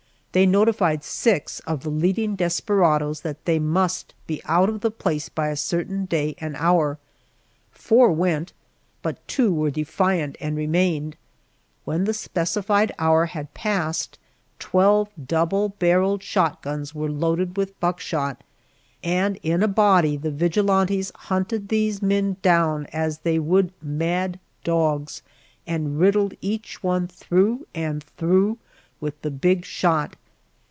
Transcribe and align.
They 0.33 0.45
notified 0.45 1.03
six 1.03 1.59
of 1.67 1.83
the 1.83 1.89
leading 1.89 2.37
desperadoes 2.37 3.19
that 3.19 3.43
they 3.43 3.59
must 3.59 4.13
be 4.27 4.41
out 4.45 4.69
of 4.69 4.79
the 4.79 4.89
place 4.89 5.27
by 5.27 5.49
a 5.49 5.57
certain 5.57 6.05
day 6.05 6.35
and 6.37 6.55
hour. 6.55 6.97
Four 7.73 8.13
went, 8.13 8.53
but 9.01 9.27
two 9.27 9.53
were 9.53 9.71
defiant 9.71 10.37
and 10.39 10.55
remained. 10.55 11.17
When 11.83 12.05
the 12.05 12.13
specified 12.13 12.93
hour 12.97 13.25
had 13.25 13.53
passed, 13.53 14.17
twelve 14.57 15.09
double 15.21 15.67
barreled 15.67 16.23
shotguns 16.23 16.95
were 16.95 17.11
loaded 17.11 17.57
with 17.57 17.77
buckshot, 17.81 18.41
and 19.03 19.35
in 19.43 19.61
a 19.61 19.67
body 19.67 20.15
the 20.15 20.31
vigilantes 20.31 21.11
hunted 21.13 21.67
these 21.67 22.01
men 22.01 22.37
down 22.41 22.85
as 22.93 23.17
they 23.17 23.37
would 23.37 23.73
mad 23.81 24.39
dogs 24.63 25.23
and 25.67 25.99
riddled 25.99 26.35
each 26.39 26.81
one 26.81 27.05
through 27.07 27.67
and 27.75 28.01
through 28.15 28.57
with 29.01 29.21
the 29.23 29.31
big 29.31 29.65
shot! 29.65 30.15